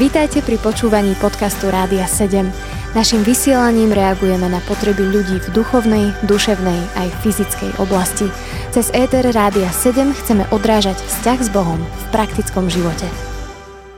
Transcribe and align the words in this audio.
Vítajte 0.00 0.40
pri 0.40 0.56
počúvaní 0.56 1.12
podcastu 1.20 1.68
Rádia 1.68 2.08
7. 2.08 2.48
Naším 2.96 3.22
vysielaním 3.22 3.94
reagujeme 3.94 4.48
na 4.48 4.58
potreby 4.64 5.06
ľudí 5.06 5.38
v 5.44 5.48
duchovnej, 5.54 6.16
duševnej 6.24 6.80
aj 6.98 7.08
fyzickej 7.20 7.78
oblasti. 7.78 8.26
Cez 8.74 8.88
ETR 8.90 9.30
Rádia 9.30 9.68
7 9.68 10.10
chceme 10.24 10.48
odrážať 10.50 10.98
vzťah 10.98 11.38
s 11.38 11.48
Bohom 11.52 11.78
v 11.78 12.04
praktickom 12.10 12.72
živote. 12.72 13.06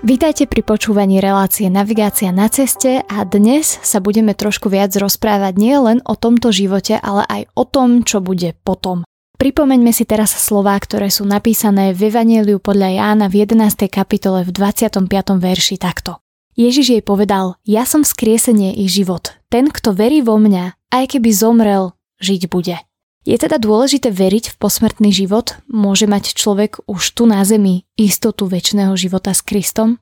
Vítajte 0.03 0.51
pri 0.51 0.67
počúvaní 0.67 1.23
relácie 1.23 1.71
Navigácia 1.71 2.35
na 2.35 2.51
ceste 2.51 3.07
a 3.07 3.23
dnes 3.23 3.79
sa 3.87 4.03
budeme 4.03 4.35
trošku 4.35 4.67
viac 4.67 4.91
rozprávať 4.99 5.55
nie 5.55 5.79
len 5.79 6.03
o 6.03 6.19
tomto 6.19 6.51
živote, 6.51 6.99
ale 6.99 7.23
aj 7.31 7.43
o 7.55 7.63
tom, 7.63 8.03
čo 8.03 8.19
bude 8.19 8.59
potom. 8.67 9.07
Pripomeňme 9.43 9.91
si 9.91 10.07
teraz 10.07 10.39
slová, 10.39 10.79
ktoré 10.79 11.11
sú 11.11 11.27
napísané 11.27 11.91
v 11.91 12.15
Evangeliu 12.15 12.63
podľa 12.63 12.95
Jána 12.95 13.27
v 13.27 13.43
11. 13.43 13.91
kapitole 13.91 14.47
v 14.47 14.55
25. 14.55 15.03
verši 15.35 15.83
takto. 15.83 16.23
Ježiš 16.55 16.95
jej 16.95 17.03
povedal, 17.03 17.59
ja 17.67 17.83
som 17.83 18.07
vzkriesenie 18.07 18.71
i 18.79 18.87
život. 18.87 19.35
Ten, 19.51 19.75
kto 19.75 19.99
verí 19.99 20.23
vo 20.23 20.39
mňa, 20.39 20.79
aj 20.95 21.19
keby 21.19 21.35
zomrel, 21.35 21.91
žiť 22.23 22.47
bude. 22.55 22.79
Je 23.27 23.35
teda 23.35 23.59
dôležité 23.59 24.15
veriť 24.15 24.55
v 24.55 24.59
posmrtný 24.63 25.11
život? 25.11 25.59
Môže 25.67 26.07
mať 26.07 26.39
človek 26.39 26.79
už 26.87 27.03
tu 27.11 27.27
na 27.27 27.43
zemi 27.43 27.83
istotu 27.99 28.47
väčšného 28.47 28.95
života 28.95 29.35
s 29.35 29.43
Kristom? 29.43 29.99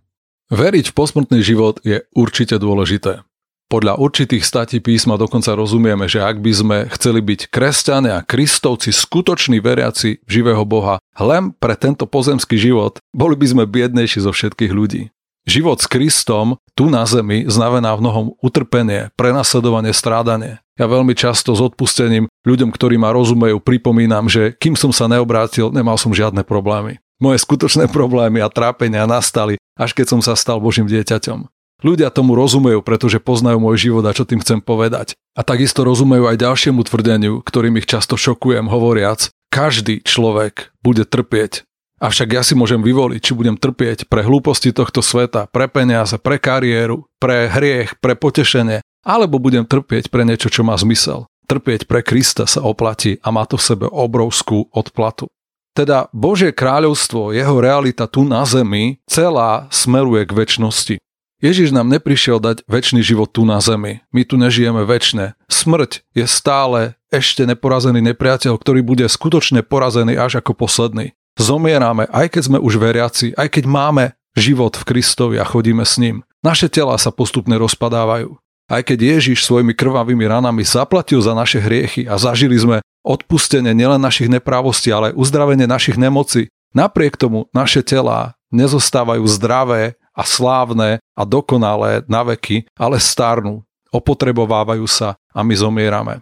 Veriť 0.52 0.92
v 0.92 0.96
posmrtný 1.00 1.40
život 1.40 1.80
je 1.80 2.04
určite 2.12 2.60
dôležité. 2.60 3.24
Podľa 3.70 4.02
určitých 4.02 4.42
statí 4.42 4.82
písma 4.82 5.14
dokonca 5.14 5.54
rozumieme, 5.54 6.10
že 6.10 6.18
ak 6.18 6.42
by 6.42 6.52
sme 6.52 6.78
chceli 6.90 7.22
byť 7.22 7.54
kresťania 7.54 8.26
kristovci, 8.26 8.90
skutoční 8.90 9.62
veriaci 9.62 10.26
živého 10.26 10.66
Boha, 10.66 10.98
len 11.14 11.54
pre 11.54 11.78
tento 11.78 12.02
pozemský 12.02 12.58
život, 12.58 12.98
boli 13.14 13.38
by 13.38 13.46
sme 13.46 13.70
biednejší 13.70 14.26
zo 14.26 14.34
všetkých 14.34 14.74
ľudí. 14.74 15.14
Život 15.46 15.78
s 15.78 15.86
Kristom 15.86 16.58
tu 16.74 16.90
na 16.90 17.06
zemi 17.06 17.46
znamená 17.46 17.94
v 17.94 18.02
mnohom 18.02 18.26
utrpenie, 18.42 19.14
prenasledovanie, 19.14 19.94
strádanie. 19.94 20.58
Ja 20.74 20.90
veľmi 20.90 21.14
často 21.14 21.54
s 21.54 21.62
odpustením 21.62 22.26
ľuďom, 22.42 22.74
ktorí 22.74 22.98
ma 22.98 23.14
rozumejú, 23.14 23.62
pripomínam, 23.62 24.26
že 24.26 24.50
kým 24.58 24.74
som 24.74 24.90
sa 24.90 25.06
neobrátil, 25.06 25.70
nemal 25.70 25.94
som 25.94 26.10
žiadne 26.10 26.42
problémy. 26.42 26.98
Moje 27.22 27.38
skutočné 27.46 27.86
problémy 27.94 28.42
a 28.42 28.50
trápenia 28.50 29.06
nastali, 29.06 29.62
až 29.78 29.94
keď 29.94 30.18
som 30.18 30.20
sa 30.26 30.34
stal 30.34 30.58
Božím 30.58 30.90
dieťaťom. 30.90 31.59
Ľudia 31.80 32.12
tomu 32.12 32.36
rozumejú, 32.36 32.84
pretože 32.84 33.24
poznajú 33.24 33.56
môj 33.56 33.88
život 33.88 34.04
a 34.04 34.12
čo 34.12 34.28
tým 34.28 34.44
chcem 34.44 34.60
povedať. 34.60 35.16
A 35.32 35.40
takisto 35.40 35.80
rozumejú 35.80 36.28
aj 36.28 36.36
ďalšiemu 36.36 36.84
tvrdeniu, 36.84 37.40
ktorým 37.40 37.80
ich 37.80 37.88
často 37.88 38.20
šokujem, 38.20 38.68
hovoriac, 38.68 39.32
každý 39.48 40.04
človek 40.04 40.76
bude 40.84 41.08
trpieť. 41.08 41.64
Avšak 42.00 42.28
ja 42.32 42.40
si 42.40 42.56
môžem 42.56 42.80
vyvoliť, 42.80 43.20
či 43.20 43.36
budem 43.36 43.60
trpieť 43.60 44.08
pre 44.08 44.24
hlúposti 44.24 44.72
tohto 44.72 45.04
sveta, 45.04 45.52
pre 45.52 45.68
peniaze, 45.68 46.16
pre 46.16 46.40
kariéru, 46.40 47.04
pre 47.20 47.44
hriech, 47.48 48.00
pre 48.00 48.16
potešenie, 48.16 48.80
alebo 49.04 49.36
budem 49.36 49.68
trpieť 49.68 50.08
pre 50.08 50.24
niečo, 50.24 50.48
čo 50.48 50.64
má 50.64 50.76
zmysel. 50.80 51.28
Trpieť 51.44 51.84
pre 51.84 52.00
Krista 52.00 52.48
sa 52.48 52.64
oplatí 52.64 53.20
a 53.20 53.28
má 53.28 53.44
to 53.44 53.60
v 53.60 53.66
sebe 53.68 53.86
obrovskú 53.88 54.72
odplatu. 54.72 55.28
Teda 55.76 56.08
Božie 56.10 56.56
kráľovstvo, 56.56 57.36
jeho 57.36 57.56
realita 57.60 58.08
tu 58.08 58.24
na 58.24 58.48
zemi, 58.48 59.02
celá 59.04 59.68
smeruje 59.68 60.24
k 60.24 60.32
väčšnosti. 60.32 60.94
Ježiš 61.40 61.72
nám 61.72 61.88
neprišiel 61.88 62.36
dať 62.36 62.68
väčší 62.68 63.00
život 63.00 63.32
tu 63.32 63.48
na 63.48 63.64
zemi. 63.64 64.04
My 64.12 64.28
tu 64.28 64.36
nežijeme 64.36 64.84
väčšine. 64.84 65.32
Smrť 65.48 66.04
je 66.12 66.28
stále 66.28 67.00
ešte 67.08 67.48
neporazený 67.48 68.04
nepriateľ, 68.12 68.60
ktorý 68.60 68.84
bude 68.84 69.08
skutočne 69.08 69.64
porazený 69.64 70.20
až 70.20 70.44
ako 70.44 70.52
posledný. 70.52 71.16
Zomierame, 71.40 72.04
aj 72.12 72.36
keď 72.36 72.42
sme 72.44 72.58
už 72.60 72.76
veriaci, 72.76 73.32
aj 73.40 73.56
keď 73.56 73.64
máme 73.64 74.04
život 74.36 74.76
v 74.76 74.84
Kristovi 74.84 75.36
a 75.40 75.48
chodíme 75.48 75.82
s 75.82 75.96
ním. 75.96 76.20
Naše 76.44 76.68
tela 76.68 77.00
sa 77.00 77.08
postupne 77.08 77.56
rozpadávajú. 77.56 78.36
Aj 78.70 78.84
keď 78.84 79.18
Ježiš 79.18 79.48
svojimi 79.48 79.72
krvavými 79.74 80.28
ranami 80.28 80.62
zaplatil 80.62 81.18
za 81.24 81.32
naše 81.32 81.58
hriechy 81.58 82.06
a 82.06 82.20
zažili 82.20 82.54
sme 82.54 82.84
odpustenie 83.00 83.72
nielen 83.72 83.98
našich 83.98 84.28
neprávostí, 84.28 84.92
ale 84.92 85.10
aj 85.10 85.18
uzdravenie 85.18 85.64
našich 85.64 85.96
nemocí, 85.96 86.52
napriek 86.76 87.16
tomu 87.16 87.48
naše 87.50 87.80
telá 87.80 88.38
nezostávajú 88.54 89.24
zdravé 89.26 89.99
a 90.20 90.22
slávne 90.28 91.00
a 91.16 91.22
dokonalé 91.24 92.04
na 92.04 92.20
veky, 92.20 92.68
ale 92.76 93.00
starnú, 93.00 93.64
opotrebovávajú 93.88 94.84
sa 94.84 95.16
a 95.32 95.40
my 95.40 95.56
zomierame. 95.56 96.20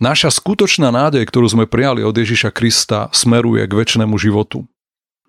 Naša 0.00 0.32
skutočná 0.32 0.88
nádej, 0.88 1.24
ktorú 1.28 1.52
sme 1.52 1.64
prijali 1.68 2.00
od 2.00 2.16
Ježiša 2.16 2.52
Krista, 2.52 3.12
smeruje 3.12 3.64
k 3.68 3.76
väčšnému 3.76 4.16
životu. 4.16 4.64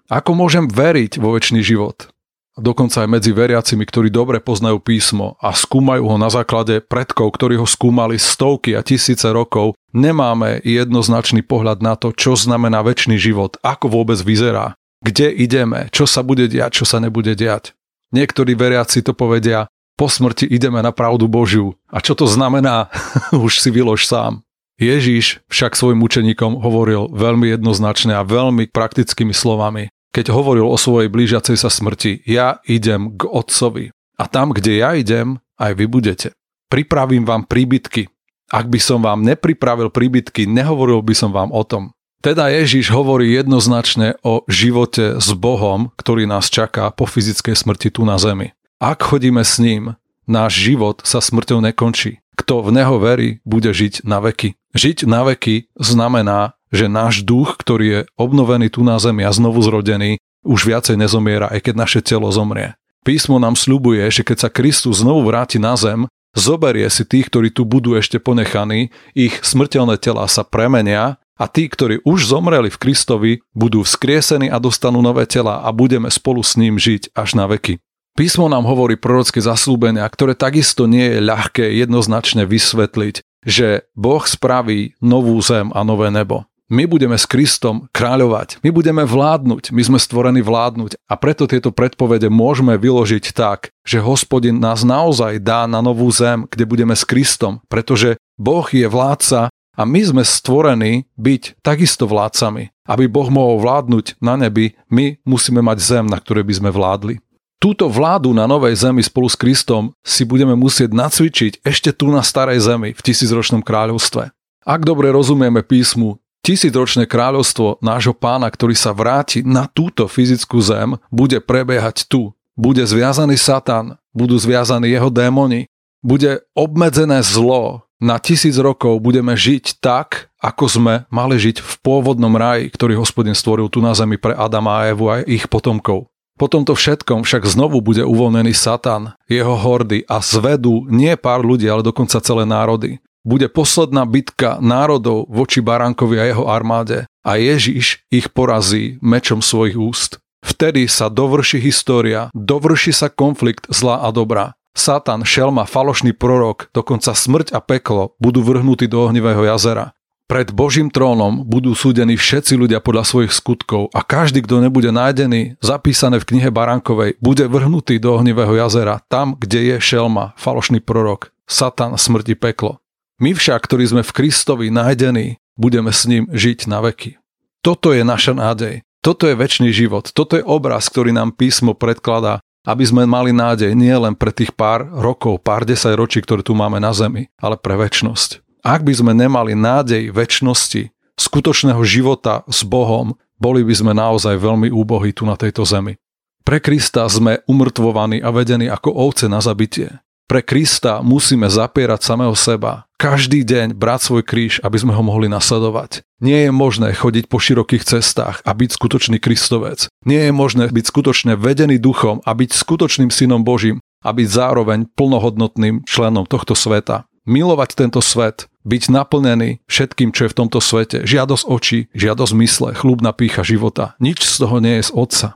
Ako 0.08 0.36
môžem 0.36 0.68
veriť 0.72 1.20
vo 1.20 1.36
väčší 1.36 1.60
život? 1.64 2.12
Dokonca 2.58 3.06
aj 3.06 3.10
medzi 3.12 3.32
veriacimi, 3.38 3.86
ktorí 3.86 4.10
dobre 4.10 4.42
poznajú 4.42 4.82
písmo 4.82 5.38
a 5.38 5.54
skúmajú 5.54 6.10
ho 6.10 6.18
na 6.18 6.26
základe 6.34 6.82
predkov, 6.82 7.38
ktorí 7.38 7.54
ho 7.54 7.70
skúmali 7.70 8.18
stovky 8.18 8.74
a 8.74 8.82
tisíce 8.82 9.30
rokov, 9.30 9.78
nemáme 9.94 10.66
jednoznačný 10.66 11.46
pohľad 11.46 11.86
na 11.86 11.94
to, 11.94 12.10
čo 12.18 12.34
znamená 12.34 12.82
väčší 12.82 13.14
život, 13.14 13.62
ako 13.62 14.02
vôbec 14.02 14.18
vyzerá, 14.26 14.74
kde 15.06 15.30
ideme, 15.38 15.86
čo 15.94 16.10
sa 16.10 16.26
bude 16.26 16.50
diať, 16.50 16.82
čo 16.82 16.86
sa 16.90 16.98
nebude 16.98 17.38
diať. 17.38 17.77
Niektorí 18.16 18.56
veriaci 18.56 19.04
to 19.04 19.12
povedia, 19.12 19.68
po 19.98 20.08
smrti 20.08 20.46
ideme 20.46 20.80
na 20.80 20.94
pravdu 20.94 21.26
Božiu. 21.26 21.74
A 21.90 22.00
čo 22.00 22.14
to 22.14 22.30
znamená, 22.30 22.94
už 23.46 23.60
si 23.60 23.74
vylož 23.74 24.06
sám. 24.06 24.46
Ježíš 24.78 25.42
však 25.50 25.74
svojim 25.74 26.06
učeníkom 26.06 26.62
hovoril 26.62 27.10
veľmi 27.10 27.50
jednoznačne 27.50 28.14
a 28.14 28.22
veľmi 28.22 28.70
praktickými 28.70 29.34
slovami. 29.34 29.90
Keď 30.14 30.30
hovoril 30.30 30.70
o 30.70 30.78
svojej 30.78 31.10
blížiacej 31.10 31.58
sa 31.58 31.74
smrti, 31.74 32.22
ja 32.30 32.62
idem 32.70 33.18
k 33.18 33.26
Otcovi. 33.26 33.90
A 34.22 34.30
tam, 34.30 34.54
kde 34.54 34.82
ja 34.82 34.94
idem, 34.94 35.42
aj 35.58 35.74
vy 35.74 35.86
budete. 35.90 36.30
Pripravím 36.70 37.26
vám 37.26 37.50
príbytky. 37.50 38.06
Ak 38.54 38.70
by 38.70 38.80
som 38.80 39.02
vám 39.02 39.26
nepripravil 39.26 39.90
príbytky, 39.90 40.46
nehovoril 40.46 41.02
by 41.02 41.14
som 41.18 41.34
vám 41.34 41.50
o 41.50 41.66
tom. 41.66 41.97
Teda 42.18 42.50
Ježiš 42.50 42.90
hovorí 42.90 43.30
jednoznačne 43.38 44.18
o 44.26 44.42
živote 44.50 45.22
s 45.22 45.30
Bohom, 45.38 45.94
ktorý 46.02 46.26
nás 46.26 46.50
čaká 46.50 46.90
po 46.90 47.06
fyzickej 47.06 47.54
smrti 47.54 47.94
tu 47.94 48.02
na 48.10 48.18
zemi. 48.18 48.58
Ak 48.82 49.06
chodíme 49.06 49.46
s 49.46 49.62
ním, 49.62 49.94
náš 50.26 50.58
život 50.58 51.06
sa 51.06 51.22
smrťou 51.22 51.62
nekončí. 51.62 52.26
Kto 52.38 52.62
v 52.66 52.70
neho 52.74 52.98
verí, 53.02 53.42
bude 53.46 53.70
žiť 53.70 54.06
na 54.06 54.22
veky. 54.22 54.58
Žiť 54.78 55.10
na 55.10 55.26
veky 55.26 55.74
znamená, 55.78 56.58
že 56.70 56.90
náš 56.90 57.26
duch, 57.26 57.58
ktorý 57.58 57.86
je 57.86 58.02
obnovený 58.18 58.70
tu 58.70 58.86
na 58.86 59.02
zemi 59.02 59.26
a 59.26 59.32
znovu 59.34 59.62
zrodený, 59.66 60.22
už 60.46 60.70
viacej 60.70 60.98
nezomiera, 61.00 61.50
aj 61.50 61.70
keď 61.70 61.74
naše 61.76 62.00
telo 62.06 62.30
zomrie. 62.30 62.78
Písmo 63.02 63.40
nám 63.40 63.56
sľubuje, 63.56 64.04
že 64.12 64.22
keď 64.22 64.38
sa 64.48 64.50
Kristus 64.52 65.00
znovu 65.02 65.32
vráti 65.32 65.58
na 65.58 65.80
zem, 65.80 66.06
zoberie 66.36 66.86
si 66.92 67.08
tých, 67.08 67.32
ktorí 67.32 67.50
tu 67.56 67.64
budú 67.64 67.96
ešte 67.96 68.20
ponechaní, 68.20 68.92
ich 69.16 69.40
smrteľné 69.42 69.98
tela 69.98 70.28
sa 70.28 70.44
premenia 70.44 71.18
a 71.38 71.46
tí, 71.46 71.70
ktorí 71.70 72.02
už 72.04 72.28
zomreli 72.28 72.74
v 72.74 72.82
Kristovi, 72.82 73.32
budú 73.54 73.86
vzkriesení 73.86 74.50
a 74.50 74.58
dostanú 74.58 75.06
nové 75.06 75.30
tela 75.30 75.62
a 75.62 75.70
budeme 75.70 76.10
spolu 76.10 76.42
s 76.42 76.58
ním 76.58 76.82
žiť 76.82 77.14
až 77.14 77.38
na 77.38 77.46
veky. 77.46 77.78
Písmo 78.18 78.50
nám 78.50 78.66
hovorí 78.66 78.98
prorocké 78.98 79.38
zaslúbenia, 79.38 80.02
ktoré 80.10 80.34
takisto 80.34 80.90
nie 80.90 81.06
je 81.06 81.22
ľahké 81.22 81.70
jednoznačne 81.78 82.50
vysvetliť, 82.50 83.22
že 83.46 83.86
Boh 83.94 84.26
spraví 84.26 84.98
novú 85.06 85.38
zem 85.46 85.70
a 85.70 85.86
nové 85.86 86.10
nebo. 86.10 86.50
My 86.68 86.84
budeme 86.84 87.16
s 87.16 87.24
Kristom 87.24 87.88
kráľovať, 87.96 88.60
my 88.60 88.76
budeme 88.76 89.08
vládnuť, 89.08 89.72
my 89.72 89.82
sme 89.88 90.00
stvorení 90.04 90.44
vládnuť 90.44 91.00
a 91.00 91.16
preto 91.16 91.48
tieto 91.48 91.72
predpovede 91.72 92.28
môžeme 92.28 92.76
vyložiť 92.76 93.32
tak, 93.32 93.72
že 93.88 94.04
hospodin 94.04 94.60
nás 94.60 94.84
naozaj 94.84 95.40
dá 95.40 95.64
na 95.64 95.80
novú 95.80 96.12
zem, 96.12 96.44
kde 96.52 96.68
budeme 96.68 96.92
s 96.92 97.08
Kristom, 97.08 97.64
pretože 97.72 98.20
Boh 98.36 98.68
je 98.68 98.84
vládca 98.84 99.48
a 99.78 99.86
my 99.86 100.02
sme 100.02 100.24
stvorení 100.26 101.06
byť 101.16 101.62
takisto 101.62 102.10
vládcami. 102.10 102.74
Aby 102.90 103.06
Boh 103.06 103.30
mohol 103.30 103.62
vládnuť 103.62 104.18
na 104.18 104.34
nebi, 104.34 104.74
my 104.90 105.22
musíme 105.22 105.62
mať 105.62 105.78
zem, 105.78 106.06
na 106.10 106.18
ktorej 106.18 106.50
by 106.50 106.54
sme 106.58 106.70
vládli. 106.74 107.22
Túto 107.58 107.90
vládu 107.90 108.34
na 108.38 108.46
novej 108.46 108.74
zemi 108.78 109.02
spolu 109.02 109.30
s 109.30 109.38
Kristom 109.38 109.94
si 110.06 110.26
budeme 110.26 110.54
musieť 110.54 110.94
nacvičiť 110.94 111.66
ešte 111.66 111.90
tu 111.94 112.10
na 112.10 112.22
starej 112.22 112.62
zemi 112.62 112.94
v 112.94 113.02
tisícročnom 113.02 113.66
kráľovstve. 113.66 114.30
Ak 114.62 114.82
dobre 114.86 115.10
rozumieme 115.10 115.66
písmu, 115.66 116.22
tisícročné 116.46 117.10
kráľovstvo 117.10 117.82
nášho 117.82 118.14
pána, 118.14 118.46
ktorý 118.50 118.78
sa 118.78 118.94
vráti 118.94 119.42
na 119.42 119.66
túto 119.66 120.06
fyzickú 120.06 120.62
zem, 120.62 121.02
bude 121.10 121.42
prebiehať 121.42 122.06
tu. 122.06 122.34
Bude 122.58 122.86
zviazaný 122.86 123.38
Satan, 123.38 123.98
budú 124.14 124.38
zviazaní 124.38 124.90
jeho 124.90 125.10
démoni, 125.14 125.70
bude 126.02 126.42
obmedzené 126.54 127.22
zlo, 127.26 127.87
na 127.98 128.22
tisíc 128.22 128.54
rokov 128.62 129.02
budeme 129.02 129.34
žiť 129.34 129.82
tak, 129.82 130.30
ako 130.38 130.66
sme 130.70 130.94
mali 131.10 131.42
žiť 131.42 131.62
v 131.62 131.74
pôvodnom 131.82 132.34
raji, 132.38 132.70
ktorý 132.70 132.94
hospodin 133.02 133.34
stvoril 133.34 133.74
tu 133.74 133.82
na 133.82 133.98
zemi 133.98 134.22
pre 134.22 134.38
Adama 134.38 134.86
a 134.86 134.94
Evu 134.94 135.10
a 135.10 135.26
ich 135.26 135.50
potomkov. 135.50 136.06
Po 136.38 136.46
tomto 136.46 136.78
všetkom 136.78 137.26
však 137.26 137.50
znovu 137.50 137.82
bude 137.82 138.06
uvoľnený 138.06 138.54
Satan, 138.54 139.18
jeho 139.26 139.58
hordy 139.58 140.06
a 140.06 140.22
zvedú 140.22 140.86
nie 140.86 141.18
pár 141.18 141.42
ľudí, 141.42 141.66
ale 141.66 141.82
dokonca 141.82 142.22
celé 142.22 142.46
národy. 142.46 143.02
Bude 143.26 143.50
posledná 143.50 144.06
bitka 144.06 144.62
národov 144.62 145.26
voči 145.28 145.60
Barankovi 145.66 146.22
a 146.22 146.30
jeho 146.30 146.46
armáde 146.46 147.10
a 147.26 147.42
Ježiš 147.42 148.06
ich 148.14 148.30
porazí 148.30 149.02
mečom 149.02 149.42
svojich 149.42 149.76
úst. 149.76 150.22
Vtedy 150.46 150.86
sa 150.86 151.10
dovrší 151.10 151.58
história, 151.58 152.30
dovrší 152.38 152.94
sa 152.94 153.10
konflikt 153.10 153.66
zla 153.74 154.06
a 154.06 154.14
dobra. 154.14 154.54
Satan, 154.78 155.26
šelma, 155.26 155.66
falošný 155.66 156.14
prorok, 156.14 156.70
dokonca 156.70 157.18
smrť 157.18 157.50
a 157.50 157.60
peklo 157.66 158.14
budú 158.22 158.46
vrhnutí 158.46 158.86
do 158.86 159.10
ohnivého 159.10 159.42
jazera. 159.42 159.98
Pred 160.28 160.54
Božím 160.54 160.94
trónom 160.94 161.42
budú 161.48 161.72
súdení 161.74 162.20
všetci 162.20 162.60
ľudia 162.60 162.84
podľa 162.84 163.08
svojich 163.08 163.34
skutkov 163.34 163.90
a 163.96 164.04
každý, 164.04 164.44
kto 164.44 164.60
nebude 164.60 164.92
nájdený, 164.92 165.58
zapísané 165.64 166.20
v 166.22 166.28
knihe 166.30 166.52
Barankovej, 166.52 167.18
bude 167.24 167.48
vrhnutý 167.48 167.98
do 167.98 168.14
ohnivého 168.20 168.54
jazera, 168.60 169.02
tam, 169.08 169.40
kde 169.40 169.74
je 169.74 169.78
šelma, 169.80 170.38
falošný 170.38 170.84
prorok, 170.84 171.32
Satan, 171.48 171.96
smrti, 171.96 172.36
peklo. 172.36 172.84
My 173.18 173.34
však, 173.34 173.66
ktorí 173.66 173.88
sme 173.88 174.04
v 174.04 174.14
Kristovi 174.14 174.68
nájdení, 174.70 175.42
budeme 175.58 175.90
s 175.90 176.06
ním 176.06 176.30
žiť 176.30 176.70
na 176.70 176.86
veky. 176.86 177.18
Toto 177.66 177.96
je 177.96 178.06
naša 178.06 178.38
nádej. 178.38 178.86
Toto 179.02 179.32
je 179.32 179.40
väčší 179.40 179.72
život. 179.72 180.12
Toto 180.12 180.36
je 180.36 180.44
obraz, 180.44 180.92
ktorý 180.92 181.16
nám 181.16 181.34
písmo 181.34 181.72
predkladá, 181.72 182.44
aby 182.68 182.84
sme 182.84 183.08
mali 183.08 183.32
nádej 183.32 183.72
nie 183.72 183.96
len 183.96 184.12
pre 184.12 184.36
tých 184.36 184.52
pár 184.52 184.84
rokov, 184.92 185.40
pár 185.40 185.64
desať 185.64 185.96
ročí, 185.96 186.20
ktoré 186.20 186.44
tu 186.44 186.52
máme 186.52 186.84
na 186.84 186.92
zemi, 186.92 187.32
ale 187.40 187.56
pre 187.56 187.80
väčnosť. 187.80 188.44
Ak 188.60 188.84
by 188.84 188.92
sme 188.92 189.16
nemali 189.16 189.56
nádej 189.56 190.12
väčšnosti, 190.12 190.92
skutočného 191.16 191.80
života 191.88 192.44
s 192.52 192.68
Bohom, 192.68 193.16
boli 193.40 193.64
by 193.64 193.72
sme 193.72 193.94
naozaj 193.96 194.36
veľmi 194.36 194.68
úbohí 194.68 195.16
tu 195.16 195.24
na 195.24 195.40
tejto 195.40 195.64
zemi. 195.64 195.96
Pre 196.44 196.60
Krista 196.60 197.08
sme 197.08 197.40
umrtvovaní 197.48 198.20
a 198.20 198.36
vedení 198.36 198.68
ako 198.68 198.92
ovce 198.92 199.32
na 199.32 199.40
zabitie. 199.40 200.04
Pre 200.28 200.44
Krista 200.44 201.00
musíme 201.00 201.48
zapierať 201.48 202.04
samého 202.04 202.36
seba, 202.36 202.84
každý 203.00 203.48
deň 203.48 203.80
brať 203.80 204.12
svoj 204.12 204.24
kríž, 204.28 204.60
aby 204.60 204.76
sme 204.76 204.92
ho 204.92 205.00
mohli 205.00 205.32
nasledovať. 205.32 206.04
Nie 206.20 206.44
je 206.44 206.52
možné 206.52 206.92
chodiť 206.92 207.32
po 207.32 207.40
širokých 207.40 207.88
cestách 207.88 208.44
a 208.44 208.52
byť 208.52 208.76
skutočný 208.76 209.24
Kristovec. 209.24 209.88
Nie 210.04 210.28
je 210.28 210.34
možné 210.36 210.68
byť 210.68 210.84
skutočne 210.84 211.40
vedený 211.40 211.80
duchom 211.80 212.20
a 212.28 212.36
byť 212.36 212.52
skutočným 212.52 213.08
synom 213.08 213.48
Božím 213.48 213.80
a 214.04 214.12
byť 214.12 214.28
zároveň 214.28 214.92
plnohodnotným 215.00 215.88
členom 215.88 216.28
tohto 216.28 216.60
sveta. 216.60 217.08
Milovať 217.24 217.80
tento 217.80 218.04
svet, 218.04 218.52
byť 218.68 218.84
naplnený 218.92 219.64
všetkým, 219.72 220.12
čo 220.12 220.28
je 220.28 220.32
v 220.36 220.38
tomto 220.44 220.60
svete. 220.60 221.08
Žiadosť 221.08 221.44
očí, 221.48 221.80
žiadosť 221.96 222.34
mysle, 222.44 222.70
chlubná 222.76 223.16
pícha 223.16 223.48
života. 223.48 223.96
Nič 224.04 224.28
z 224.28 224.44
toho 224.44 224.60
nie 224.60 224.84
je 224.84 224.92
z 224.92 224.92
Otca. 224.92 225.28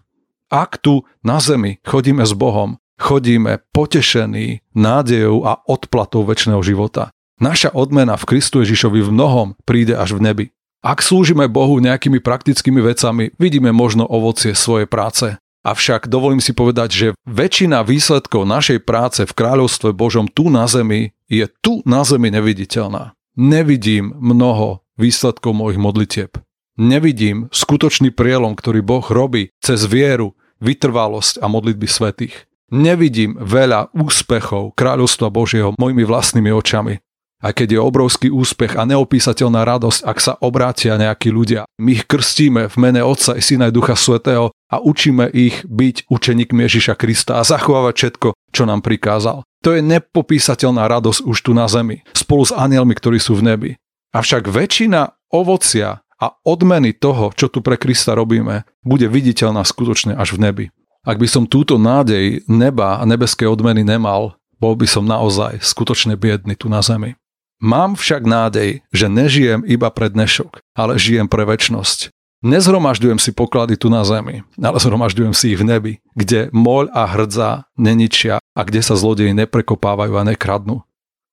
Ak 0.52 0.84
tu 0.84 1.08
na 1.24 1.40
zemi 1.40 1.80
chodíme 1.88 2.28
s 2.28 2.36
Bohom, 2.36 2.76
chodíme 3.02 3.66
potešení 3.74 4.62
nádejou 4.78 5.44
a 5.50 5.66
odplatou 5.66 6.22
väčšného 6.22 6.62
života. 6.62 7.10
Naša 7.42 7.74
odmena 7.74 8.16
v 8.16 8.30
Kristu 8.30 8.62
Ježišovi 8.62 9.02
v 9.02 9.10
mnohom 9.10 9.48
príde 9.66 9.98
až 9.98 10.14
v 10.16 10.22
nebi. 10.22 10.46
Ak 10.86 11.02
slúžime 11.02 11.50
Bohu 11.50 11.82
nejakými 11.82 12.22
praktickými 12.22 12.82
vecami, 12.82 13.34
vidíme 13.42 13.74
možno 13.74 14.06
ovocie 14.06 14.54
svojej 14.54 14.86
práce. 14.86 15.38
Avšak 15.62 16.10
dovolím 16.10 16.42
si 16.42 16.54
povedať, 16.58 16.90
že 16.90 17.08
väčšina 17.26 17.86
výsledkov 17.86 18.50
našej 18.50 18.82
práce 18.82 19.26
v 19.26 19.34
kráľovstve 19.34 19.94
Božom 19.94 20.26
tu 20.30 20.50
na 20.50 20.66
zemi 20.66 21.14
je 21.30 21.46
tu 21.62 21.86
na 21.86 22.02
zemi 22.02 22.34
neviditeľná 22.34 23.14
nevidím 23.36 24.14
mnoho 24.20 24.84
výsledkov 25.00 25.56
mojich 25.56 25.80
modlitieb. 25.80 26.32
Nevidím 26.80 27.52
skutočný 27.52 28.16
prielom, 28.16 28.56
ktorý 28.56 28.82
Boh 28.82 29.04
robí 29.04 29.52
cez 29.60 29.86
vieru, 29.86 30.34
vytrvalosť 30.64 31.42
a 31.44 31.50
modlitby 31.52 31.88
svetých. 31.88 32.48
Nevidím 32.72 33.36
veľa 33.36 33.92
úspechov 33.92 34.80
kráľovstva 34.80 35.28
Božieho 35.28 35.76
mojimi 35.76 36.08
vlastnými 36.08 36.56
očami. 36.56 37.04
A 37.42 37.52
keď 37.52 37.76
je 37.76 37.80
obrovský 37.82 38.30
úspech 38.30 38.78
a 38.78 38.86
neopísateľná 38.86 39.66
radosť, 39.66 40.00
ak 40.06 40.18
sa 40.22 40.38
obrátia 40.40 40.96
nejakí 40.96 41.34
ľudia. 41.34 41.66
My 41.82 41.98
ich 41.98 42.06
krstíme 42.06 42.70
v 42.70 42.76
mene 42.78 43.02
Otca 43.02 43.34
i 43.34 43.42
Syna 43.42 43.68
i 43.68 43.76
Ducha 43.76 43.98
Svetého 43.98 44.54
a 44.70 44.78
učíme 44.78 45.28
ich 45.34 45.66
byť 45.66 46.06
učeníkmi 46.08 46.62
Ježiša 46.64 46.96
Krista 46.96 47.42
a 47.42 47.44
zachovávať 47.44 47.94
všetko, 47.98 48.28
čo 48.54 48.64
nám 48.70 48.86
prikázal. 48.86 49.42
To 49.66 49.74
je 49.74 49.82
nepopísateľná 49.82 50.86
radosť 50.86 51.26
už 51.26 51.38
tu 51.42 51.52
na 51.58 51.66
zemi, 51.66 52.06
spolu 52.14 52.46
s 52.46 52.54
anielmi, 52.54 52.94
ktorí 52.94 53.18
sú 53.18 53.36
v 53.36 53.46
nebi. 53.52 53.72
Avšak 54.14 54.48
väčšina 54.48 55.34
ovocia 55.34 56.06
a 56.22 56.26
odmeny 56.46 56.94
toho, 56.94 57.34
čo 57.34 57.50
tu 57.50 57.66
pre 57.66 57.76
Krista 57.82 58.14
robíme, 58.14 58.70
bude 58.86 59.10
viditeľná 59.10 59.66
skutočne 59.66 60.14
až 60.14 60.38
v 60.38 60.40
nebi. 60.46 60.66
Ak 61.02 61.18
by 61.18 61.26
som 61.26 61.50
túto 61.50 61.82
nádej 61.82 62.46
neba 62.46 63.02
a 63.02 63.04
nebeskej 63.10 63.50
odmeny 63.50 63.82
nemal, 63.82 64.38
bol 64.62 64.78
by 64.78 64.86
som 64.86 65.02
naozaj 65.02 65.58
skutočne 65.58 66.14
biedný 66.14 66.54
tu 66.54 66.70
na 66.70 66.86
zemi. 66.86 67.18
Mám 67.58 67.98
však 67.98 68.22
nádej, 68.22 68.86
že 68.94 69.10
nežijem 69.10 69.66
iba 69.66 69.90
pre 69.90 70.14
dnešok, 70.14 70.62
ale 70.78 71.02
žijem 71.02 71.26
pre 71.26 71.46
väčnosť. 71.46 72.14
Nezhromažďujem 72.42 73.18
si 73.22 73.34
poklady 73.34 73.78
tu 73.78 73.90
na 73.90 74.02
zemi, 74.06 74.46
ale 74.58 74.78
zhromažďujem 74.82 75.34
si 75.34 75.54
ich 75.54 75.62
v 75.62 75.66
nebi, 75.66 75.94
kde 76.18 76.54
moľ 76.54 76.90
a 76.94 77.06
hrdza 77.06 77.70
neničia 77.78 78.42
a 78.42 78.62
kde 78.62 78.82
sa 78.82 78.98
zlodeji 78.98 79.34
neprekopávajú 79.38 80.14
a 80.18 80.26
nekradnú. 80.26 80.86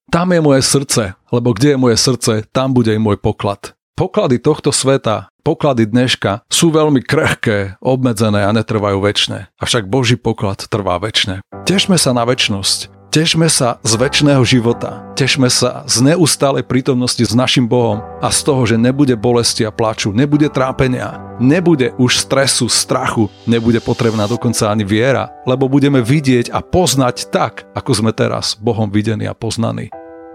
Tam 0.08 0.32
je 0.32 0.40
moje 0.40 0.64
srdce, 0.64 1.12
lebo 1.28 1.52
kde 1.52 1.76
je 1.76 1.78
moje 1.80 1.96
srdce, 2.00 2.32
tam 2.52 2.72
bude 2.72 2.92
i 2.92 3.00
môj 3.00 3.20
poklad. 3.20 3.76
Poklady 3.96 4.40
tohto 4.40 4.72
sveta, 4.72 5.28
poklady 5.48 5.88
dneška 5.88 6.44
sú 6.52 6.68
veľmi 6.68 7.00
krehké, 7.00 7.80
obmedzené 7.80 8.44
a 8.44 8.52
netrvajú 8.52 9.00
väčšie. 9.00 9.48
Avšak 9.56 9.88
Boží 9.88 10.20
poklad 10.20 10.60
trvá 10.68 11.00
väčšie. 11.00 11.40
Tešme 11.64 11.96
sa 11.96 12.12
na 12.12 12.28
väčnosť, 12.28 12.92
Tešme 13.08 13.48
sa 13.48 13.80
z 13.80 13.96
väčšného 13.96 14.44
života. 14.44 15.00
Tešme 15.16 15.48
sa 15.48 15.80
z 15.88 16.12
neustálej 16.12 16.60
prítomnosti 16.60 17.24
s 17.24 17.32
našim 17.32 17.64
Bohom 17.64 18.04
a 18.20 18.28
z 18.28 18.44
toho, 18.44 18.68
že 18.68 18.76
nebude 18.76 19.16
bolesti 19.16 19.64
a 19.64 19.72
plaču, 19.72 20.12
nebude 20.12 20.52
trápenia, 20.52 21.16
nebude 21.40 21.96
už 21.96 22.20
stresu, 22.20 22.68
strachu, 22.68 23.32
nebude 23.48 23.80
potrebná 23.80 24.28
dokonca 24.28 24.68
ani 24.68 24.84
viera, 24.84 25.32
lebo 25.48 25.72
budeme 25.72 26.04
vidieť 26.04 26.52
a 26.52 26.60
poznať 26.60 27.32
tak, 27.32 27.64
ako 27.72 27.90
sme 27.96 28.12
teraz 28.12 28.52
Bohom 28.60 28.92
videní 28.92 29.24
a 29.24 29.32
poznaní. 29.32 29.88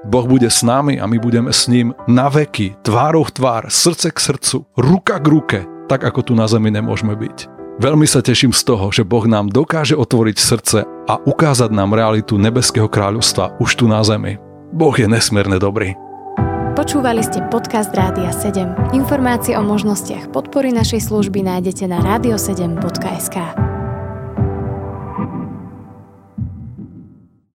Boh 0.04 0.28
bude 0.28 0.52
s 0.52 0.62
nami 0.68 1.00
a 1.00 1.08
my 1.08 1.16
budeme 1.16 1.52
s 1.56 1.72
ním 1.72 1.96
na 2.12 2.28
veky, 2.28 2.76
tvárou 2.84 3.24
v 3.24 3.32
tvár, 3.32 3.64
srdce 3.72 4.12
k 4.12 4.20
srdcu, 4.20 4.58
ruka 4.76 5.16
k 5.20 5.26
ruke, 5.28 5.60
tak 5.88 6.04
ako 6.04 6.20
tu 6.22 6.34
na 6.36 6.44
zemi 6.48 6.72
nemôžeme 6.72 7.16
byť. 7.16 7.38
Veľmi 7.82 8.06
sa 8.06 8.22
teším 8.22 8.54
z 8.54 8.62
toho, 8.70 8.94
že 8.94 9.02
Boh 9.02 9.26
nám 9.26 9.50
dokáže 9.50 9.98
otvoriť 9.98 10.38
srdce 10.38 10.86
a 10.86 11.14
ukázať 11.24 11.74
nám 11.74 11.98
realitu 11.98 12.38
Nebeského 12.38 12.86
kráľovstva 12.86 13.58
už 13.58 13.82
tu 13.82 13.90
na 13.90 14.06
zemi. 14.06 14.38
Boh 14.70 14.94
je 14.94 15.10
nesmierne 15.10 15.58
dobrý. 15.58 15.98
Počúvali 16.74 17.22
ste 17.22 17.42
podcast 17.54 17.94
Rádia 17.94 18.34
7. 18.34 18.98
Informácie 18.98 19.54
o 19.58 19.64
možnostiach 19.66 20.34
podpory 20.34 20.74
našej 20.74 21.06
služby 21.06 21.46
nájdete 21.46 21.86
na 21.86 22.02
radio7.sk. 22.02 23.73